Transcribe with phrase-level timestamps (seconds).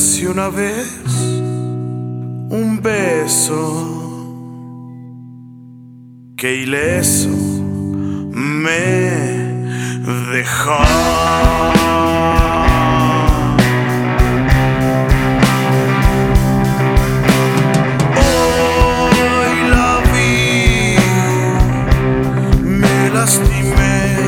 [0.00, 3.58] Hace una vez un beso
[6.36, 7.30] que ileso
[8.30, 9.10] me
[10.32, 10.78] dejó.
[23.12, 24.27] lastimé